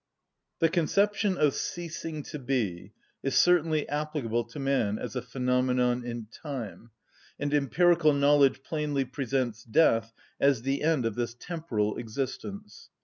The 0.57 0.67
conception 0.69 1.37
of 1.37 1.53
ceasing 1.53 2.23
to 2.23 2.39
be 2.39 2.91
is 3.21 3.35
certainly 3.35 3.87
applicable 3.87 4.45
to 4.45 4.57
man 4.57 4.97
as 4.97 5.15
a 5.15 5.21
phenomenon 5.21 6.03
in 6.03 6.25
time, 6.33 6.89
and 7.39 7.53
empirical 7.53 8.11
knowledge 8.11 8.63
plainly 8.63 9.05
presents 9.05 9.63
death 9.63 10.11
as 10.39 10.63
the 10.63 10.81
end 10.81 11.05
of 11.05 11.13
this 11.13 11.35
temporal 11.35 11.97
existence. 11.99 12.89